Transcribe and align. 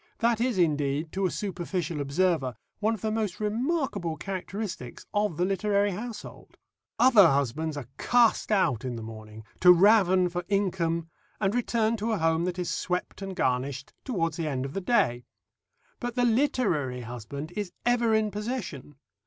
That 0.17 0.41
is, 0.41 0.57
indeed, 0.57 1.11
to 1.11 1.27
a 1.27 1.29
superficial 1.29 2.01
observer, 2.01 2.55
one 2.79 2.95
of 2.95 3.01
the 3.01 3.11
most 3.11 3.39
remarkable 3.39 4.17
characteristics 4.17 5.05
of 5.13 5.37
the 5.37 5.45
literary 5.45 5.91
household. 5.91 6.57
Other 6.97 7.27
husbands 7.27 7.77
are 7.77 7.85
cast 7.99 8.51
out 8.51 8.83
in 8.83 8.95
the 8.95 9.03
morning 9.03 9.43
to 9.59 9.71
raven 9.71 10.27
for 10.27 10.43
income 10.47 11.11
and 11.39 11.53
return 11.53 11.97
to 11.97 12.13
a 12.13 12.17
home 12.17 12.45
that 12.45 12.57
is 12.57 12.71
swept 12.71 13.21
and 13.21 13.35
garnished 13.35 13.93
towards 14.03 14.37
the 14.37 14.47
end 14.47 14.65
of 14.65 14.73
the 14.73 14.81
day; 14.81 15.23
but 15.99 16.15
the 16.15 16.25
literary 16.25 17.01
husband 17.01 17.53
is 17.55 17.71
ever 17.85 18.15
in 18.15 18.31
possession. 18.31 18.95